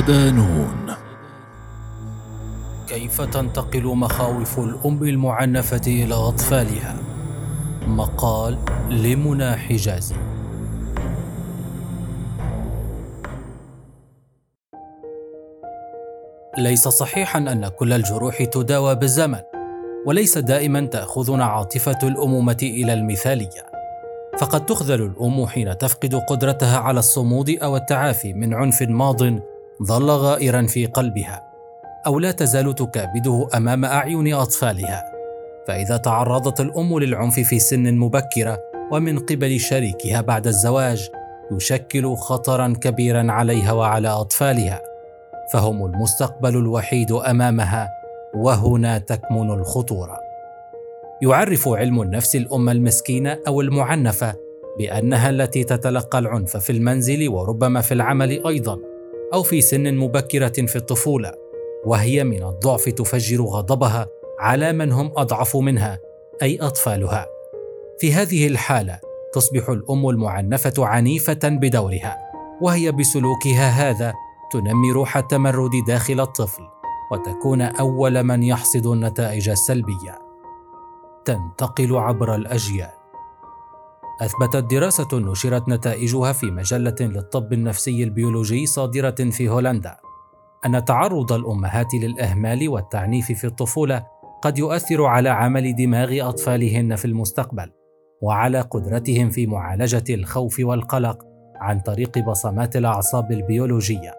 [0.00, 0.94] صدانون
[2.88, 6.96] كيف تنتقل مخاوف الأم المعنفة إلى أطفالها؟
[7.86, 8.58] مقال
[8.90, 10.14] لمنى حجازي
[16.58, 19.40] ليس صحيحا أن كل الجروح تداوى بالزمن
[20.06, 23.70] وليس دائما تأخذنا عاطفة الأمومة إلى المثالية.
[24.38, 29.22] فقد تخذل الأم حين تفقد قدرتها على الصمود أو التعافي من عنف ماض
[29.82, 31.42] ظل غائرا في قلبها
[32.06, 35.04] أو لا تزال تكابده أمام أعين أطفالها.
[35.68, 38.58] فإذا تعرضت الأم للعنف في سن مبكرة
[38.92, 41.10] ومن قبل شريكها بعد الزواج
[41.52, 44.82] يشكل خطرا كبيرا عليها وعلى أطفالها.
[45.52, 47.88] فهم المستقبل الوحيد أمامها
[48.34, 50.18] وهنا تكمن الخطورة.
[51.22, 54.34] يعرف علم النفس الأم المسكينة أو المعنفة
[54.78, 58.89] بأنها التي تتلقى العنف في المنزل وربما في العمل أيضا.
[59.34, 61.32] أو في سن مبكرة في الطفولة
[61.84, 64.06] وهي من الضعف تفجر غضبها
[64.38, 65.98] على من هم أضعف منها
[66.42, 67.26] أي أطفالها.
[67.98, 68.98] في هذه الحالة
[69.32, 72.18] تصبح الأم المعنفة عنيفة بدورها
[72.60, 74.12] وهي بسلوكها هذا
[74.52, 76.62] تنمي روح التمرد داخل الطفل
[77.12, 80.18] وتكون أول من يحصد النتائج السلبية.
[81.24, 82.99] تنتقل عبر الأجيال.
[84.20, 89.96] أثبتت دراسة نشرت نتائجها في مجلة للطب النفسي البيولوجي صادرة في هولندا
[90.66, 94.06] أن تعرض الأمهات للإهمال والتعنيف في الطفولة
[94.42, 97.70] قد يؤثر على عمل دماغ أطفالهن في المستقبل
[98.22, 101.24] وعلى قدرتهم في معالجة الخوف والقلق
[101.56, 104.14] عن طريق بصمات الأعصاب البيولوجية.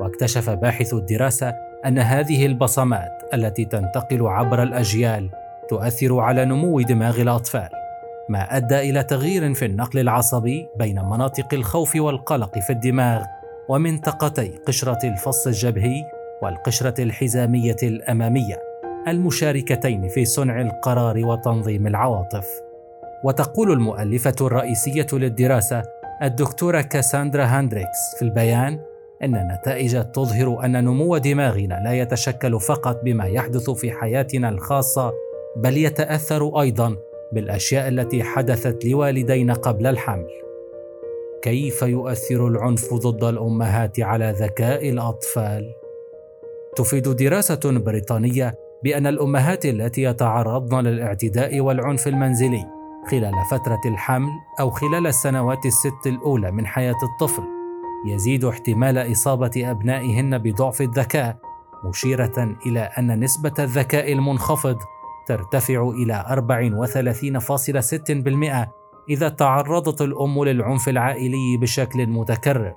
[0.00, 1.54] واكتشف باحث الدراسة
[1.86, 5.30] أن هذه البصمات التي تنتقل عبر الأجيال
[5.68, 7.68] تؤثر على نمو دماغ الأطفال.
[8.28, 13.22] ما أدى إلى تغيير في النقل العصبي بين مناطق الخوف والقلق في الدماغ
[13.68, 16.04] ومنطقتي قشرة الفص الجبهي
[16.42, 18.60] والقشرة الحزامية الأمامية
[19.08, 22.46] المشاركتين في صنع القرار وتنظيم العواطف.
[23.24, 25.82] وتقول المؤلفة الرئيسية للدراسة
[26.22, 28.80] الدكتورة كاساندرا هاندريكس في البيان
[29.22, 35.12] إن النتائج تظهر أن نمو دماغنا لا يتشكل فقط بما يحدث في حياتنا الخاصة
[35.56, 36.96] بل يتأثر أيضا
[37.32, 40.28] بالأشياء التي حدثت لوالدينا قبل الحمل.
[41.42, 45.72] كيف يؤثر العنف ضد الأمهات على ذكاء الأطفال؟
[46.76, 52.66] تفيد دراسة بريطانية بأن الأمهات التي يتعرضن للاعتداء والعنف المنزلي
[53.10, 54.30] خلال فترة الحمل
[54.60, 57.42] أو خلال السنوات الست الأولى من حياة الطفل
[58.06, 61.36] يزيد احتمال إصابة أبنائهن بضعف الذكاء
[61.84, 64.78] مشيرة إلى أن نسبة الذكاء المنخفض
[65.28, 66.24] ترتفع إلى
[68.64, 68.68] 34.6%
[69.10, 72.74] إذا تعرضت الأم للعنف العائلي بشكل متكرر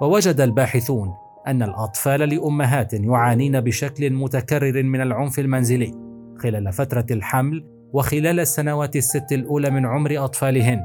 [0.00, 1.14] ووجد الباحثون
[1.46, 5.94] أن الأطفال لأمهات يعانين بشكل متكرر من العنف المنزلي
[6.38, 10.80] خلال فترة الحمل وخلال السنوات الست الأولى من عمر أطفالهن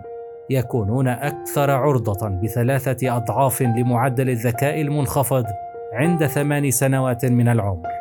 [0.50, 5.46] يكونون أكثر عرضة بثلاثة أضعاف لمعدل الذكاء المنخفض
[5.94, 7.97] عند ثمان سنوات من العمر.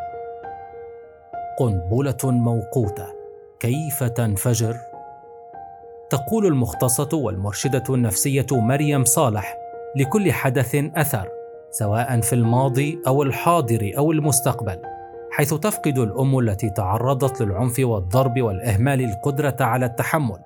[1.59, 3.07] قنبله موقوتة.
[3.61, 4.77] كيف تنفجر؟
[6.11, 9.59] تقول المختصة والمرشدة النفسية مريم صالح
[9.97, 11.29] لكل حدث أثر
[11.71, 14.79] سواء في الماضي أو الحاضر أو المستقبل
[15.31, 20.39] حيث تفقد الأم التي تعرضت للعنف والضرب والإهمال القدرة على التحمل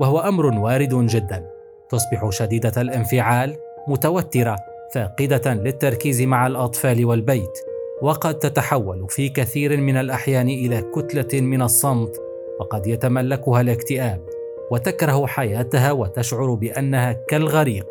[0.00, 1.46] وهو أمر وارد جدا.
[1.88, 3.56] تصبح شديدة الانفعال
[3.88, 4.56] متوترة
[4.94, 7.69] فاقدة للتركيز مع الأطفال والبيت.
[8.02, 12.20] وقد تتحول في كثير من الأحيان إلى كتلة من الصمت
[12.60, 14.26] وقد يتملكها الاكتئاب
[14.70, 17.86] وتكره حياتها وتشعر بأنها كالغريق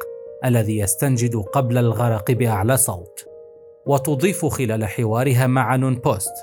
[0.45, 3.25] الذي يستنجد قبل الغرق بأعلى صوت.
[3.85, 6.33] وتضيف خلال حوارها مع نون بوست.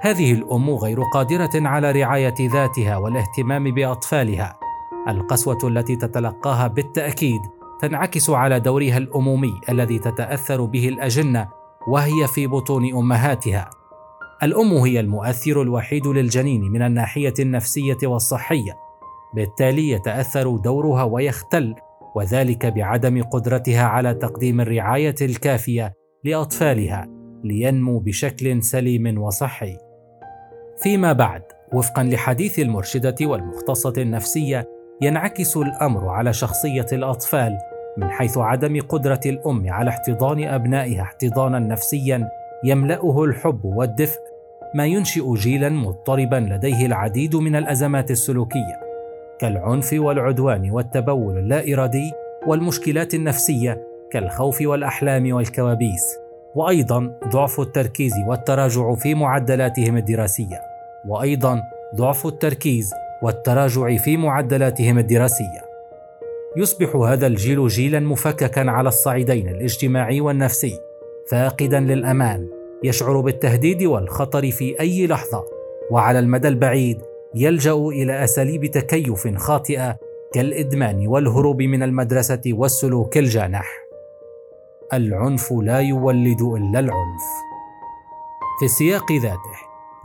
[0.00, 4.58] هذه الأم غير قادرة على رعاية ذاتها والاهتمام بأطفالها.
[5.08, 7.40] القسوة التي تتلقاها بالتأكيد
[7.80, 11.48] تنعكس على دورها الأمومي الذي تتأثر به الأجنة
[11.88, 13.70] وهي في بطون أمهاتها.
[14.42, 18.76] الأم هي المؤثر الوحيد للجنين من الناحية النفسية والصحية.
[19.34, 21.74] بالتالي يتأثر دورها ويختل
[22.14, 25.94] وذلك بعدم قدرتها على تقديم الرعاية الكافية
[26.24, 27.08] لأطفالها
[27.44, 29.76] لينمو بشكل سليم وصحي.
[30.82, 31.42] فيما بعد
[31.72, 34.68] وفقا لحديث المرشدة والمختصة النفسية
[35.00, 37.58] ينعكس الأمر على شخصية الأطفال
[37.96, 42.28] من حيث عدم قدرة الأم على احتضان أبنائها احتضانا نفسيا
[42.64, 44.20] يملأه الحب والدفء
[44.74, 48.80] ما ينشئ جيلا مضطربا لديه العديد من الأزمات السلوكية.
[49.38, 52.12] كالعنف والعدوان والتبول اللا ارادي
[52.46, 56.18] والمشكلات النفسية كالخوف والأحلام والكوابيس.
[56.54, 60.60] وأيضا ضعف التركيز والتراجع في معدلاتهم الدراسية.
[61.08, 61.62] وأيضا
[61.94, 65.73] ضعف التركيز والتراجع في معدلاتهم الدراسية.
[66.56, 70.80] يصبح هذا الجيل جيلا مفككا على الصعيدين الاجتماعي والنفسي
[71.30, 72.48] فاقدا للأمان
[72.84, 75.44] يشعر بالتهديد والخطر في أي لحظة
[75.90, 77.02] وعلى المدى البعيد
[77.34, 79.98] يلجأ إلى أساليب تكيف خاطئة
[80.32, 83.84] كالإدمان والهروب من المدرسة والسلوك الجانح.
[84.92, 87.24] العنف لا يولد إلا العنف.
[88.58, 89.56] في السياق ذاته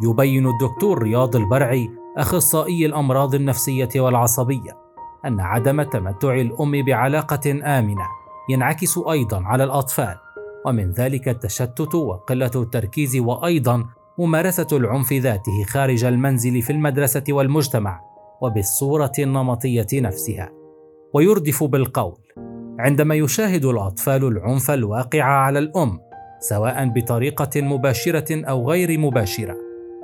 [0.04, 4.89] يبين الدكتور رياض البرعي أخصائي الأمراض النفسية والعصبية
[5.25, 8.06] أن عدم تمتع الأم بعلاقة آمنة
[8.50, 10.16] ينعكس أيضا على الأطفال
[10.66, 13.86] ومن ذلك التشتت وقلة التركيز وأيضا
[14.19, 18.01] ممارسة العنف ذاته خارج المنزل في المدرسة والمجتمع
[18.42, 20.51] وبالصورة النمطية نفسها.
[21.13, 22.18] ويردف بالقول
[22.80, 26.00] عندما يشاهد الأطفال العنف الواقع على الأم
[26.39, 29.56] سواء بطريقة مباشرة أو غير مباشرة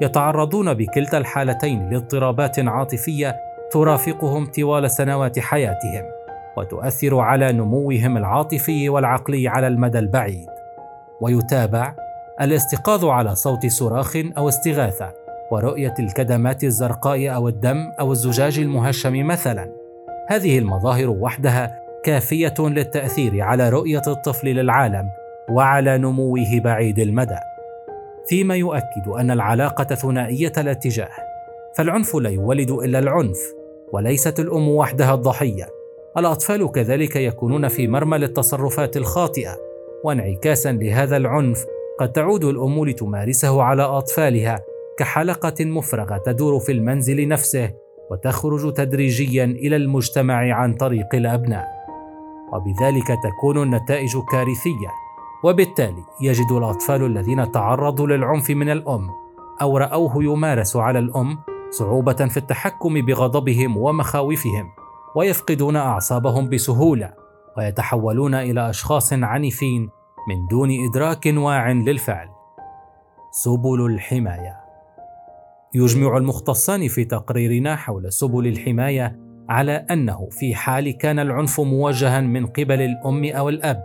[0.01, 3.35] يتعرضون بكلتا الحالتين لاضطرابات عاطفية
[3.71, 6.03] ترافقهم طوال سنوات حياتهم
[6.57, 10.49] وتؤثر على نموهم العاطفي والعقلي على المدى البعيد.
[11.21, 11.93] ويتابع
[12.41, 15.13] الاستيقاظ على صوت صراخ أو استغاثة
[15.51, 19.69] ورؤية الكدمات الزرقاء أو الدم أو الزجاج المهشم مثلا.
[20.29, 25.09] هذه المظاهر وحدها كافية للتأثير على رؤية الطفل للعالم
[25.49, 27.39] وعلى نموه بعيد المدى.
[28.27, 31.34] فيما يؤكد أن العلاقة ثنائية الاتجاه.
[31.77, 33.37] فالعنف لا يولد إلا العنف
[33.91, 35.65] وليست الأم وحدها الضحية.
[36.17, 39.57] الأطفال كذلك يكونون في مرمى للتصرفات الخاطئة
[40.03, 41.65] وانعكاسا لهذا العنف
[41.99, 44.59] قد تعود الأم لتمارسه على أطفالها
[44.97, 47.71] كحلقة مفرغة تدور في المنزل نفسه
[48.11, 51.67] وتخرج تدريجيا إلى المجتمع عن طريق الأبناء.
[52.53, 54.91] وبذلك تكون النتائج كارثية.
[55.43, 59.09] وبالتالي يجد الأطفال الذين تعرضوا للعنف من الأم
[59.61, 61.37] أو رأوه يمارس على الأم
[61.77, 64.71] صعوبة في التحكم بغضبهم ومخاوفهم
[65.15, 67.13] ويفقدون أعصابهم بسهولة
[67.57, 69.89] ويتحولون إلى أشخاص عنيفين
[70.29, 72.29] من دون إدراك واع للفعل.
[73.31, 74.57] سبل الحماية.
[75.73, 79.19] يجمع المختصان في تقريرنا حول سبل الحماية
[79.49, 83.83] على أنه في حال كان العنف موجها من قبل الأم أو الأب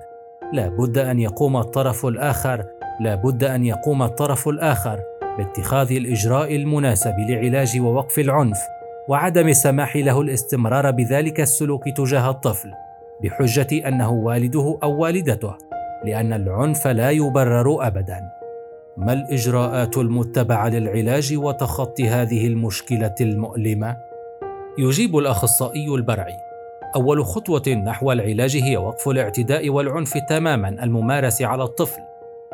[0.53, 2.65] لا بد أن يقوم الطرف الآخر
[3.01, 5.01] لا بد أن يقوم الطرف الآخر
[5.39, 8.59] باتخاذ الإجراء المناسب لعلاج ووقف العنف
[9.09, 12.71] وعدم السماح له الاستمرار بذلك السلوك تجاه الطفل
[13.23, 15.55] بحجة أنه والده أو والدته
[16.05, 18.21] لأن العنف لا يبرر ابدا.
[18.97, 23.97] ما الإجراءات المتبعة للعلاج وتخطي هذه المشكلة المؤلمة؟
[24.79, 26.37] يجيب الأخصائي البرعي.
[26.97, 32.01] أول خطوة نحو العلاج هي وقف الاعتداء والعنف تماما الممارس على الطفل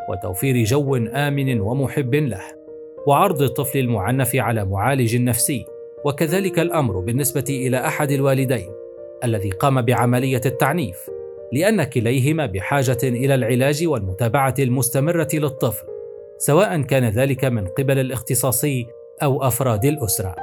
[0.08, 2.55] وتوفير جو آمن ومحب له.
[3.06, 5.64] وعرض الطفل المعنف على معالج نفسي
[6.04, 8.72] وكذلك الأمر بالنسبة إلى أحد الوالدين
[9.24, 11.10] الذي قام بعملية التعنيف
[11.52, 15.86] لأن كليهما بحاجة إلى العلاج والمتابعة المستمرة للطفل
[16.38, 18.86] سواء كان ذلك من قبل الاختصاصي
[19.22, 20.36] أو أفراد الأسرة.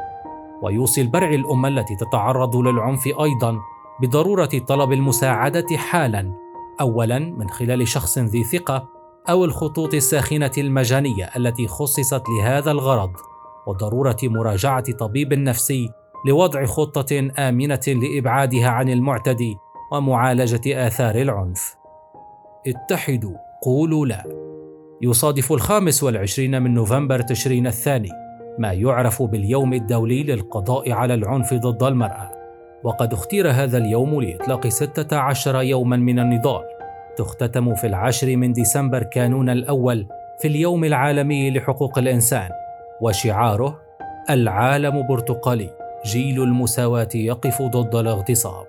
[0.63, 3.57] ويوصي البرع الام التي تتعرض للعنف أيضا
[4.01, 6.33] بضرورة طلب المساعدة حالا
[6.81, 8.89] اولا من خلال شخص ذي ثقة
[9.29, 13.11] أو الخطوط الساخنة المجانية التي خصصت لهذا الغرض
[13.67, 15.89] وضرورة مراجعة طبيب نفسي
[16.27, 19.57] لوضع خطة آمنة لإبعادها عن المعتدي
[19.91, 21.75] ومعالجة آثار العنف.
[22.67, 24.23] اتحدوا قولوا لا.
[25.01, 28.09] يصادف الخامس والعشرين من نوفمبر تشرين الثاني
[28.59, 32.31] ما يعرف باليوم الدولي للقضاء على العنف ضد المرأة
[32.83, 36.63] وقد اختير هذا اليوم لإطلاق 16 يوما من النضال.
[37.17, 40.07] تختتم في العاشر من ديسمبر كانون الأول
[40.39, 42.49] في اليوم العالمي لحقوق الإنسان
[43.01, 43.79] وشعاره
[44.29, 45.69] العالم برتقالي
[46.05, 48.65] جيل المساواة يقف ضد الاغتصاب.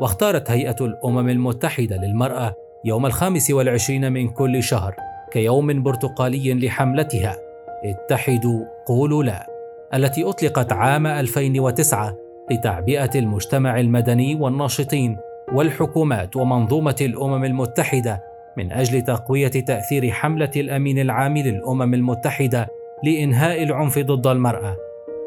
[0.00, 2.54] واختارت هيئة الأمم المتحدة للمرأة
[2.84, 4.94] يوم الخامس والعشرين من كل شهر
[5.32, 7.36] كيوم برتقالي لحملتها.
[7.84, 9.46] اتحدوا قولوا لا
[9.94, 12.14] التي أطلقت عام 2009
[12.50, 15.16] لتعبئة المجتمع المدني والناشطين
[15.52, 18.22] والحكومات ومنظومة الأمم المتحدة
[18.56, 22.68] من أجل تقوية تأثير حملة الأمين العام للأمم المتحدة
[23.04, 24.76] لإنهاء العنف ضد المرأة.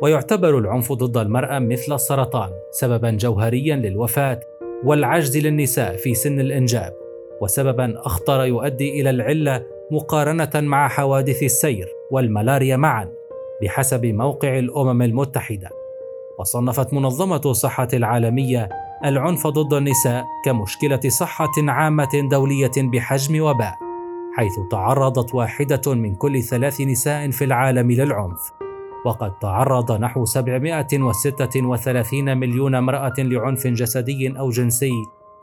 [0.02, 4.40] ويعتبر العنف ضد المرأة مثل السرطان سببا جوهريا للوفاة
[4.84, 6.94] والعجز للنساء في سن الإنجاب
[7.42, 13.10] وسببا أخطر يؤدي إلى العلة مقارنة مع حوادث السير والملاريا معا
[13.62, 15.70] بحسب موقع الأمم المتحدة.
[16.40, 18.70] وصنفت منظمة الصحة العالمية
[19.06, 23.78] العنف ضد النساء كمشكلة صحة عامة دولية بحجم وباء
[24.36, 28.52] حيث تعرضت واحدة من كل ثلاث نساء في العالم للعنف.
[29.06, 34.92] وقد تعرض نحو 736 مليون امرأة لعنف جسدي أو جنسي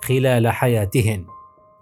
[0.05, 1.25] خلال حياتهن.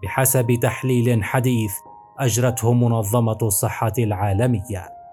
[0.03, 1.73] بحسب تحليل حديث
[2.19, 5.04] أجرته منظمة الصحة العالمية.